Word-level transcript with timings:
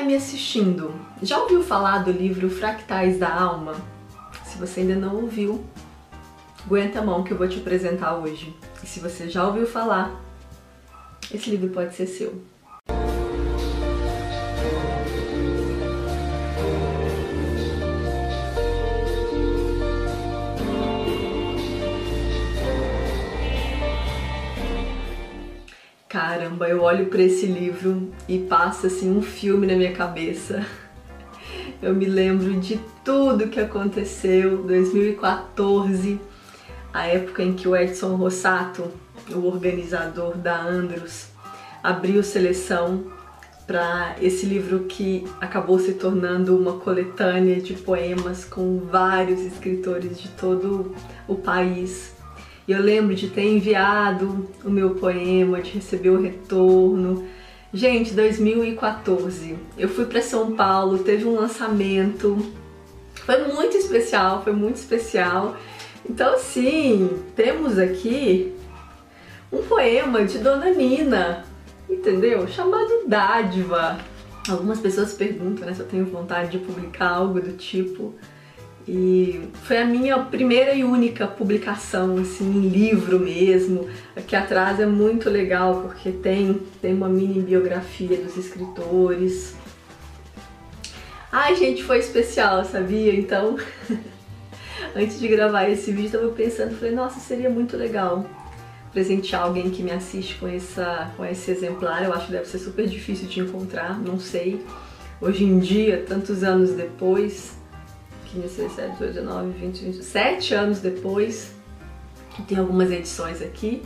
aí 0.00 0.06
me 0.06 0.14
assistindo, 0.14 0.94
já 1.22 1.38
ouviu 1.38 1.62
falar 1.62 1.98
do 1.98 2.10
livro 2.10 2.48
Fractais 2.48 3.18
da 3.18 3.32
Alma? 3.32 3.76
Se 4.44 4.56
você 4.56 4.80
ainda 4.80 4.96
não 4.96 5.16
ouviu, 5.16 5.62
aguenta 6.64 7.00
a 7.00 7.04
mão 7.04 7.22
que 7.22 7.32
eu 7.32 7.36
vou 7.36 7.46
te 7.46 7.58
apresentar 7.58 8.16
hoje. 8.16 8.56
E 8.82 8.86
se 8.86 8.98
você 8.98 9.28
já 9.28 9.46
ouviu 9.46 9.66
falar, 9.66 10.18
esse 11.32 11.50
livro 11.50 11.68
pode 11.68 11.94
ser 11.94 12.06
seu. 12.06 12.42
Caramba, 26.10 26.68
eu 26.68 26.82
olho 26.82 27.06
para 27.06 27.22
esse 27.22 27.46
livro 27.46 28.10
e 28.28 28.36
passa 28.36 28.88
assim 28.88 29.16
um 29.16 29.22
filme 29.22 29.64
na 29.64 29.76
minha 29.76 29.92
cabeça. 29.92 30.66
Eu 31.80 31.94
me 31.94 32.04
lembro 32.04 32.58
de 32.58 32.80
tudo 33.04 33.46
que 33.46 33.60
aconteceu, 33.60 34.64
2014, 34.64 36.20
a 36.92 37.06
época 37.06 37.44
em 37.44 37.52
que 37.52 37.68
o 37.68 37.76
Edson 37.76 38.16
Rossato, 38.16 38.90
o 39.32 39.46
organizador 39.46 40.36
da 40.36 40.60
Andros, 40.60 41.28
abriu 41.80 42.24
seleção 42.24 43.04
para 43.64 44.16
esse 44.20 44.46
livro 44.46 44.86
que 44.88 45.24
acabou 45.40 45.78
se 45.78 45.92
tornando 45.92 46.58
uma 46.58 46.72
coletânea 46.72 47.60
de 47.60 47.74
poemas 47.74 48.44
com 48.44 48.80
vários 48.80 49.42
escritores 49.42 50.20
de 50.20 50.28
todo 50.30 50.92
o 51.28 51.36
país 51.36 52.18
e 52.70 52.72
eu 52.72 52.80
lembro 52.80 53.16
de 53.16 53.26
ter 53.26 53.42
enviado 53.42 54.48
o 54.64 54.70
meu 54.70 54.90
poema, 54.90 55.60
de 55.60 55.72
receber 55.72 56.10
o 56.10 56.22
retorno. 56.22 57.26
Gente, 57.74 58.12
2014, 58.12 59.58
eu 59.76 59.88
fui 59.88 60.04
para 60.04 60.22
São 60.22 60.54
Paulo, 60.54 61.00
teve 61.00 61.24
um 61.24 61.34
lançamento, 61.34 62.38
foi 63.26 63.52
muito 63.52 63.76
especial, 63.76 64.44
foi 64.44 64.52
muito 64.52 64.76
especial. 64.76 65.56
Então, 66.08 66.34
assim, 66.34 67.10
temos 67.34 67.76
aqui 67.76 68.54
um 69.50 69.62
poema 69.62 70.24
de 70.24 70.38
Dona 70.38 70.70
Nina, 70.70 71.44
entendeu? 71.88 72.46
Chamado 72.46 73.02
Dádiva. 73.04 73.98
Algumas 74.48 74.78
pessoas 74.78 75.12
perguntam 75.12 75.66
né, 75.66 75.74
se 75.74 75.80
eu 75.80 75.88
tenho 75.88 76.06
vontade 76.06 76.52
de 76.52 76.58
publicar 76.64 77.14
algo 77.14 77.40
do 77.40 77.50
tipo. 77.56 78.14
E 78.88 79.48
foi 79.64 79.78
a 79.78 79.84
minha 79.84 80.18
primeira 80.18 80.74
e 80.74 80.82
única 80.82 81.26
publicação, 81.26 82.16
assim, 82.18 82.44
em 82.44 82.68
livro 82.68 83.20
mesmo. 83.20 83.88
Aqui 84.16 84.34
atrás 84.34 84.80
é 84.80 84.86
muito 84.86 85.28
legal 85.28 85.82
porque 85.82 86.10
tem, 86.10 86.60
tem 86.80 86.94
uma 86.94 87.08
mini 87.08 87.40
biografia 87.40 88.16
dos 88.16 88.36
escritores. 88.36 89.54
Ai, 91.30 91.54
gente, 91.54 91.84
foi 91.84 91.98
especial, 91.98 92.64
sabia? 92.64 93.14
Então, 93.14 93.56
antes 94.96 95.20
de 95.20 95.28
gravar 95.28 95.68
esse 95.68 95.92
vídeo, 95.92 96.16
eu 96.16 96.20
tava 96.22 96.32
pensando, 96.32 96.74
falei, 96.74 96.94
nossa, 96.94 97.20
seria 97.20 97.48
muito 97.48 97.76
legal 97.76 98.26
presentear 98.92 99.42
alguém 99.42 99.70
que 99.70 99.82
me 99.82 99.92
assiste 99.92 100.34
com, 100.36 100.48
essa, 100.48 101.12
com 101.16 101.24
esse 101.24 101.50
exemplar. 101.50 102.04
Eu 102.04 102.12
acho 102.12 102.26
que 102.26 102.32
deve 102.32 102.46
ser 102.46 102.58
super 102.58 102.88
difícil 102.88 103.28
de 103.28 103.40
encontrar, 103.40 104.00
não 104.00 104.18
sei. 104.18 104.60
Hoje 105.20 105.44
em 105.44 105.58
dia, 105.58 106.04
tantos 106.08 106.42
anos 106.42 106.72
depois, 106.72 107.59
15, 108.32 108.42
17, 108.42 108.92
18, 108.92 109.14
19, 109.14 109.50
20, 109.58 109.84
27 109.84 110.54
anos 110.54 110.80
depois. 110.80 111.52
Tem 112.46 112.58
algumas 112.58 112.90
edições 112.90 113.42
aqui. 113.42 113.82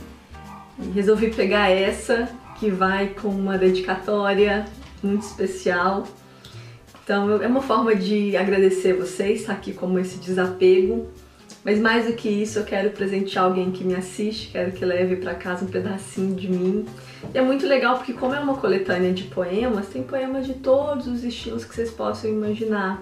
E 0.79 0.89
resolvi 0.91 1.33
pegar 1.33 1.69
essa, 1.69 2.29
que 2.59 2.69
vai 2.69 3.07
com 3.07 3.29
uma 3.29 3.57
dedicatória 3.57 4.65
muito 5.01 5.23
especial. 5.23 6.07
Então 7.03 7.41
é 7.41 7.47
uma 7.47 7.61
forma 7.61 7.95
de 7.95 8.35
agradecer 8.35 8.93
vocês, 8.93 9.45
tá 9.45 9.53
aqui 9.53 9.73
como 9.73 9.99
esse 9.99 10.17
desapego. 10.17 11.07
Mas 11.63 11.79
mais 11.79 12.05
do 12.05 12.13
que 12.13 12.29
isso, 12.29 12.59
eu 12.59 12.63
quero 12.63 12.91
presentear 12.91 13.45
alguém 13.45 13.71
que 13.71 13.83
me 13.83 13.95
assiste, 13.95 14.51
quero 14.51 14.71
que 14.71 14.85
leve 14.85 15.15
para 15.15 15.33
casa 15.33 15.65
um 15.65 15.67
pedacinho 15.67 16.35
de 16.35 16.47
mim. 16.47 16.85
E 17.33 17.37
é 17.37 17.41
muito 17.41 17.65
legal 17.65 17.97
porque 17.97 18.13
como 18.13 18.35
é 18.35 18.39
uma 18.39 18.55
coletânea 18.55 19.11
de 19.11 19.23
poemas, 19.23 19.87
tem 19.87 20.03
poemas 20.03 20.45
de 20.45 20.53
todos 20.53 21.07
os 21.07 21.23
estilos 21.23 21.65
que 21.65 21.73
vocês 21.73 21.89
possam 21.89 22.29
imaginar. 22.29 23.01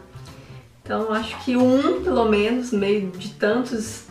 Então 0.83 1.13
acho 1.13 1.43
que 1.45 1.55
um, 1.55 2.03
pelo 2.03 2.25
menos, 2.25 2.71
meio 2.71 3.09
de 3.09 3.29
tantos 3.35 4.03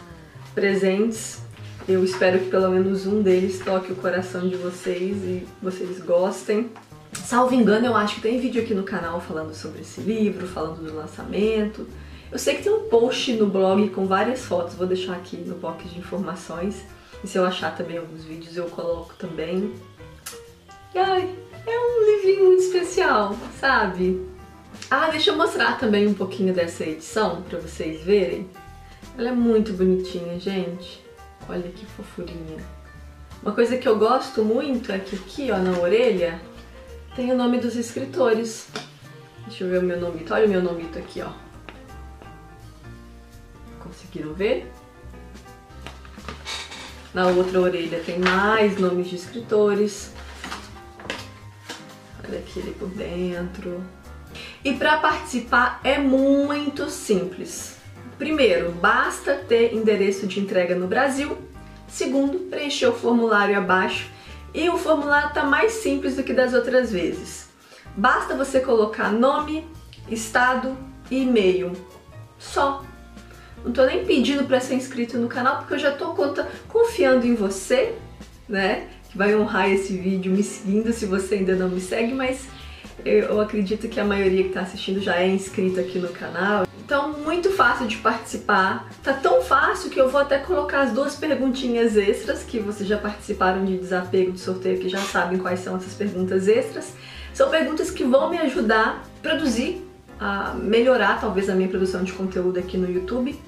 presentes, 0.55 1.43
eu 1.87 2.03
espero 2.03 2.39
que 2.39 2.49
pelo 2.49 2.71
menos 2.71 3.07
um 3.07 3.23
deles 3.23 3.61
toque 3.63 3.93
o 3.93 3.97
coração 3.97 4.49
de 4.49 4.57
vocês 4.57 5.17
e 5.23 5.47
vocês 5.61 6.01
gostem. 6.01 6.71
Salvo 7.13 7.55
engano, 7.55 7.87
eu 7.87 7.95
acho 7.95 8.17
que 8.17 8.21
tem 8.23 8.41
vídeo 8.41 8.63
aqui 8.63 8.73
no 8.73 8.85
canal 8.85 9.21
falando 9.21 9.55
sobre 9.55 9.83
esse 9.83 10.01
livro, 10.01 10.47
falando 10.47 10.83
do 10.83 10.95
lançamento. 10.95 11.87
Eu 12.31 12.39
sei 12.39 12.57
que 12.57 12.63
tem 12.63 12.73
um 12.73 12.89
post 12.89 13.35
no 13.35 13.47
blog 13.47 13.91
com 13.91 14.07
várias 14.07 14.41
fotos, 14.41 14.75
vou 14.75 14.87
deixar 14.87 15.13
aqui 15.13 15.37
no 15.37 15.57
box 15.57 15.87
de 15.91 15.99
informações. 15.99 16.83
E 17.23 17.29
se 17.29 17.37
eu 17.37 17.45
achar 17.45 17.77
também 17.77 17.99
alguns 17.99 18.25
vídeos, 18.25 18.57
eu 18.57 18.65
coloco 18.65 19.15
também. 19.19 19.75
E 20.95 20.99
ai, 20.99 21.29
é 21.67 21.79
um 21.79 22.17
livrinho 22.17 22.47
muito 22.47 22.63
especial, 22.63 23.37
sabe? 23.61 24.32
Ah, 24.95 25.09
deixa 25.09 25.31
eu 25.31 25.37
mostrar 25.39 25.79
também 25.79 26.07
um 26.07 26.13
pouquinho 26.13 26.53
dessa 26.53 26.85
edição 26.85 27.41
para 27.41 27.59
vocês 27.59 28.05
verem. 28.05 28.47
Ela 29.17 29.31
é 29.31 29.33
muito 29.33 29.73
bonitinha, 29.73 30.39
gente. 30.39 31.03
Olha 31.49 31.63
que 31.63 31.87
fofurinha. 31.87 32.63
Uma 33.43 33.53
coisa 33.53 33.79
que 33.79 33.89
eu 33.89 33.99
gosto 33.99 34.45
muito 34.45 34.93
é 34.93 34.99
que 34.99 35.17
aqui, 35.17 35.51
ó, 35.51 35.57
na 35.57 35.79
orelha, 35.79 36.39
tem 37.17 37.33
o 37.33 37.35
nome 37.35 37.59
dos 37.59 37.75
escritores. 37.75 38.69
Deixa 39.47 39.65
eu 39.65 39.71
ver 39.71 39.79
o 39.79 39.83
meu 39.83 39.99
nome. 39.99 40.27
Olha 40.31 40.45
o 40.45 40.51
meu 40.51 40.61
nome 40.63 40.87
aqui, 40.95 41.23
ó. 41.23 41.33
Conseguiram 43.83 44.35
ver? 44.35 44.71
Na 47.15 47.29
outra 47.29 47.63
orelha 47.63 47.99
tem 48.05 48.19
mais 48.19 48.79
nomes 48.79 49.09
de 49.09 49.17
escritores. 49.17 50.13
Olha 52.23 52.41
aqui 52.41 52.59
ele 52.59 52.73
por 52.73 52.91
dentro. 52.91 53.83
E 54.65 54.75
para 54.75 54.99
participar 54.99 55.81
é 55.83 55.99
muito 55.99 56.89
simples. 56.89 57.77
Primeiro, 58.17 58.71
basta 58.71 59.35
ter 59.35 59.75
endereço 59.75 60.27
de 60.27 60.39
entrega 60.39 60.77
no 60.77 60.87
Brasil. 60.87 61.37
Segundo, 61.89 62.39
preencher 62.49 62.87
o 62.87 62.93
formulário 62.93 63.59
abaixo. 63.59 64.09
E 64.55 64.69
o 64.69 64.79
formulário 64.79 65.29
está 65.29 65.43
mais 65.43 65.73
simples 65.73 66.15
do 66.15 66.23
que 66.23 66.33
das 66.33 66.55
outras 66.55 66.93
vezes. 66.93 67.49
Basta 67.97 68.37
você 68.37 68.61
colocar 68.61 69.11
nome, 69.11 69.67
estado 70.09 70.77
e 71.11 71.23
e-mail. 71.23 71.73
Só. 72.39 72.85
Não 73.63 73.71
estou 73.71 73.87
nem 73.87 74.05
pedindo 74.05 74.45
para 74.45 74.61
ser 74.61 74.75
inscrito 74.75 75.19
no 75.19 75.29
canal 75.29 75.59
porque 75.59 75.75
eu 75.75 75.79
já 75.79 75.91
estou 75.91 76.15
confiando 76.69 77.27
em 77.27 77.35
você, 77.35 77.95
né? 78.49 78.89
Que 79.11 79.19
vai 79.19 79.35
honrar 79.35 79.71
esse 79.71 79.97
vídeo 79.97 80.33
me 80.33 80.43
seguindo 80.43 80.93
se 80.93 81.07
você 81.07 81.37
ainda 81.37 81.57
não 81.57 81.69
me 81.69 81.81
segue, 81.81 82.13
mas 82.13 82.47
eu 83.05 83.41
acredito 83.41 83.89
que 83.89 83.99
a 83.99 84.05
maioria 84.05 84.43
que 84.43 84.49
está 84.49 84.61
assistindo 84.61 85.01
já 85.01 85.17
é 85.17 85.27
inscrito 85.27 85.81
aqui 85.81 85.99
no 85.99 86.09
canal. 86.09 86.67
Então, 86.85 87.13
muito 87.13 87.51
fácil 87.51 87.87
de 87.87 87.97
participar. 87.97 88.89
Tá 89.03 89.13
tão 89.13 89.41
fácil 89.43 89.91
que 89.91 90.01
eu 90.01 90.09
vou 90.09 90.21
até 90.21 90.39
colocar 90.39 90.83
as 90.83 90.93
duas 90.93 91.17
perguntinhas 91.17 91.97
extras, 91.97 92.43
que 92.43 92.59
vocês 92.59 92.89
já 92.89 92.99
participaram 92.99 93.65
de 93.65 93.79
desapego 93.79 94.33
de 94.33 94.41
sorteio, 94.41 94.79
que 94.79 94.89
já 94.89 94.99
sabem 94.99 95.39
quais 95.39 95.61
são 95.61 95.77
essas 95.77 95.95
perguntas 95.95 96.49
extras. 96.49 96.93
São 97.33 97.49
perguntas 97.51 97.91
que 97.91 98.05
vão 98.05 98.29
me 98.29 98.39
ajudar 98.39 99.03
a 99.05 99.23
produzir, 99.23 99.83
a 100.21 100.55
melhorar 100.55 101.21
talvez 101.21 101.49
a 101.49 101.55
minha 101.55 101.69
produção 101.69 102.05
de 102.05 102.13
conteúdo 102.13 102.59
aqui 102.59 102.77
no 102.77 102.91
YouTube. 102.91 103.39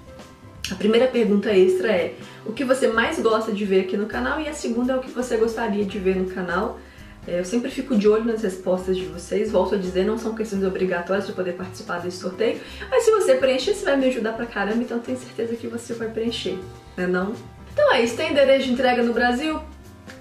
A 0.72 0.74
primeira 0.74 1.06
pergunta 1.06 1.50
extra 1.52 1.88
é 1.88 2.14
o 2.46 2.52
que 2.52 2.64
você 2.64 2.88
mais 2.88 3.20
gosta 3.20 3.52
de 3.52 3.64
ver 3.66 3.82
aqui 3.82 3.96
no 3.96 4.06
canal 4.06 4.40
e 4.40 4.48
a 4.48 4.54
segunda 4.54 4.94
é 4.94 4.96
o 4.96 5.00
que 5.00 5.10
você 5.10 5.36
gostaria 5.36 5.84
de 5.84 5.98
ver 5.98 6.16
no 6.16 6.30
canal. 6.30 6.80
É, 7.26 7.40
eu 7.40 7.44
sempre 7.44 7.70
fico 7.70 7.96
de 7.96 8.06
olho 8.06 8.24
nas 8.24 8.42
respostas 8.42 8.96
de 8.96 9.06
vocês, 9.06 9.50
volto 9.50 9.74
a 9.74 9.78
dizer, 9.78 10.04
não 10.04 10.18
são 10.18 10.34
questões 10.34 10.62
obrigatórias 10.62 11.25
para 11.25 11.34
poder 11.34 11.52
participar 11.52 11.99
desse 12.00 12.19
sorteio, 12.19 12.60
mas 12.90 13.04
se 13.04 13.10
você 13.10 13.34
preencher, 13.34 13.75
você 13.75 13.84
vai 13.84 13.96
me 13.96 14.06
ajudar 14.06 14.34
pra 14.34 14.44
caramba, 14.44 14.82
então 14.82 14.99
tenho 14.99 15.16
certeza 15.19 15.56
que 15.56 15.66
você 15.66 15.94
vai 15.94 16.08
preencher, 16.08 16.58
né 16.96 17.06
não? 17.06 17.32
Então 17.72 17.93
é 17.93 18.02
isso, 18.02 18.16
tem 18.16 18.31
endereço 18.31 18.66
de 18.66 18.72
entrega 18.72 19.02
no 19.02 19.14
Brasil? 19.14 19.58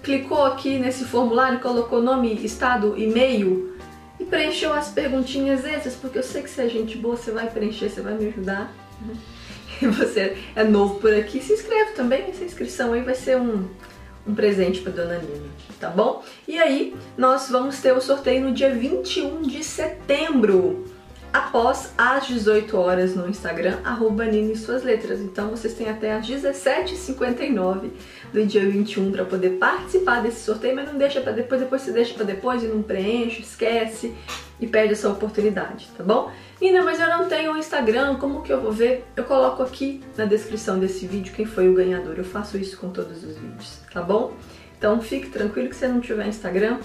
Clicou 0.01 0.45
aqui 0.45 0.79
nesse 0.79 1.03
formulário, 1.03 1.59
colocou 1.59 2.01
nome, 2.01 2.33
estado, 2.43 2.97
e-mail 2.97 3.73
e 4.19 4.23
preencheu 4.23 4.73
as 4.73 4.89
perguntinhas 4.89 5.65
essas, 5.65 5.95
porque 5.95 6.19
eu 6.19 6.23
sei 6.23 6.41
que 6.41 6.49
você 6.49 6.63
é 6.63 6.69
gente 6.69 6.97
boa, 6.97 7.17
você 7.17 7.31
vai 7.31 7.49
preencher, 7.49 7.89
você 7.89 8.01
vai 8.01 8.13
me 8.13 8.27
ajudar. 8.27 8.73
Né? 9.05 9.13
E 9.81 9.87
você 9.87 10.37
é 10.55 10.63
novo 10.63 10.99
por 10.99 11.13
aqui, 11.13 11.41
se 11.41 11.51
inscreve 11.51 11.93
também, 11.93 12.29
essa 12.29 12.43
inscrição 12.43 12.93
aí 12.93 13.01
vai 13.01 13.15
ser 13.15 13.37
um 13.37 13.67
um 14.25 14.33
presente 14.33 14.81
para 14.81 14.91
Dona 14.91 15.17
Nina, 15.17 15.49
tá 15.79 15.89
bom? 15.89 16.23
E 16.47 16.57
aí, 16.57 16.95
nós 17.17 17.49
vamos 17.49 17.79
ter 17.81 17.93
o 17.93 18.01
sorteio 18.01 18.41
no 18.41 18.53
dia 18.53 18.73
21 18.73 19.41
de 19.41 19.63
setembro, 19.63 20.85
após 21.33 21.91
as 21.97 22.27
18 22.27 22.77
horas 22.77 23.15
no 23.15 23.27
Instagram, 23.27 23.79
arroba 23.83 24.23
Nina 24.25 24.53
e 24.53 24.55
suas 24.55 24.83
letras. 24.83 25.19
Então 25.19 25.49
vocês 25.49 25.73
têm 25.73 25.89
até 25.89 26.13
às 26.13 26.27
17h59 26.27 27.89
do 28.31 28.45
dia 28.45 28.69
21 28.69 29.11
para 29.11 29.25
poder 29.25 29.57
participar 29.57 30.21
desse 30.21 30.41
sorteio, 30.41 30.75
mas 30.75 30.87
não 30.87 30.97
deixa 30.97 31.19
para 31.19 31.31
depois, 31.31 31.59
depois 31.59 31.81
você 31.81 31.91
deixa 31.91 32.13
para 32.13 32.23
depois 32.23 32.63
e 32.63 32.67
não 32.67 32.83
preenche, 32.83 33.41
esquece. 33.41 34.13
e 34.59 34.67
perde 34.67 34.93
essa 34.93 35.09
oportunidade, 35.09 35.89
tá 35.97 36.03
bom? 36.03 36.31
Nina, 36.61 36.83
mas 36.83 36.99
eu 36.99 37.07
não 37.07 37.27
tenho 37.27 37.51
um 37.51 37.57
Instagram, 37.57 38.15
como 38.15 38.43
que 38.43 38.53
eu 38.53 38.61
vou 38.61 38.71
ver? 38.71 39.03
Eu 39.15 39.25
coloco 39.25 39.61
aqui 39.61 40.01
na 40.15 40.23
descrição 40.25 40.79
desse 40.79 41.05
vídeo 41.05 41.33
quem 41.33 41.45
foi 41.45 41.67
o 41.67 41.73
ganhador. 41.73 42.15
Eu 42.17 42.23
faço 42.23 42.57
isso 42.57 42.77
com 42.77 42.89
todos 42.89 43.23
os 43.23 43.37
vídeos, 43.37 43.79
tá 43.91 44.01
bom? 44.01 44.31
Então 44.77 45.01
fique 45.01 45.29
tranquilo 45.29 45.69
que 45.69 45.75
se 45.75 45.87
não 45.87 45.99
tiver 45.99 46.27
Instagram, 46.27 46.79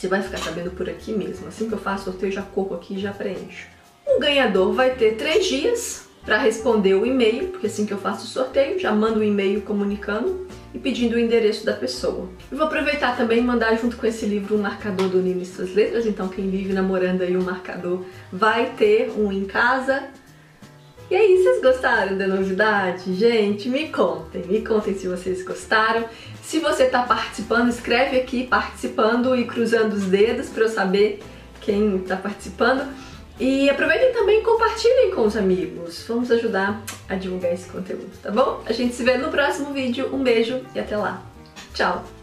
você 0.00 0.08
vai 0.08 0.22
ficar 0.22 0.38
sabendo 0.38 0.70
por 0.70 0.88
aqui 0.88 1.12
mesmo. 1.12 1.46
Assim 1.46 1.68
que 1.68 1.74
eu 1.74 1.78
faço 1.78 2.04
sorteio, 2.04 2.32
já 2.32 2.40
corro 2.40 2.74
aqui 2.74 2.94
e 2.94 2.98
já 2.98 3.12
preencho. 3.12 3.66
O 4.06 4.18
ganhador 4.18 4.72
vai 4.72 4.94
ter 4.94 5.16
três 5.16 5.44
dias 5.44 6.08
para 6.24 6.38
responder 6.38 6.94
o 6.94 7.04
e-mail, 7.04 7.48
porque 7.48 7.66
assim 7.66 7.84
que 7.84 7.92
eu 7.92 7.98
faço 7.98 8.24
o 8.24 8.28
sorteio, 8.28 8.78
já 8.78 8.92
mando 8.92 9.18
o 9.18 9.20
um 9.20 9.24
e-mail 9.24 9.60
comunicando 9.60 10.46
e 10.72 10.78
pedindo 10.78 11.16
o 11.16 11.18
endereço 11.18 11.66
da 11.66 11.74
pessoa. 11.74 12.30
E 12.50 12.54
vou 12.54 12.66
aproveitar 12.66 13.14
também 13.14 13.40
e 13.40 13.42
mandar 13.42 13.76
junto 13.76 13.98
com 13.98 14.06
esse 14.06 14.24
livro 14.24 14.56
um 14.56 14.62
marcador 14.62 15.08
do 15.08 15.18
Nini 15.18 15.44
Suas 15.44 15.74
Letras, 15.74 16.06
então 16.06 16.28
quem 16.28 16.48
vive 16.48 16.72
namorando 16.72 17.20
aí 17.20 17.36
um 17.36 17.42
marcador 17.42 18.02
vai 18.32 18.72
ter 18.78 19.10
um 19.10 19.30
em 19.30 19.44
casa. 19.44 20.04
E 21.10 21.14
aí, 21.16 21.42
vocês 21.42 21.60
gostaram 21.60 22.16
da 22.16 22.26
novidade? 22.26 23.12
Gente, 23.14 23.68
me 23.68 23.88
contem, 23.88 24.44
me 24.46 24.62
contem 24.62 24.94
se 24.94 25.08
vocês 25.08 25.42
gostaram. 25.44 26.04
Se 26.42 26.58
você 26.58 26.84
está 26.84 27.02
participando, 27.02 27.68
escreve 27.68 28.18
aqui 28.18 28.46
participando 28.46 29.36
e 29.36 29.44
cruzando 29.44 29.94
os 29.94 30.04
dedos 30.04 30.48
para 30.48 30.64
eu 30.64 30.68
saber 30.68 31.22
quem 31.60 31.96
está 31.96 32.16
participando. 32.16 32.88
E 33.38 33.70
aproveitem 33.70 34.12
também 34.12 34.40
e 34.40 34.42
compartilhem 34.42 35.12
com 35.12 35.22
os 35.22 35.36
amigos. 35.36 36.04
Vamos 36.06 36.30
ajudar 36.30 36.82
a 37.08 37.14
divulgar 37.14 37.54
esse 37.54 37.68
conteúdo, 37.70 38.10
tá 38.22 38.30
bom? 38.30 38.62
A 38.66 38.72
gente 38.72 38.94
se 38.94 39.02
vê 39.02 39.16
no 39.16 39.30
próximo 39.30 39.72
vídeo. 39.72 40.10
Um 40.12 40.22
beijo 40.22 40.60
e 40.74 40.80
até 40.80 40.96
lá. 40.96 41.22
Tchau! 41.72 42.19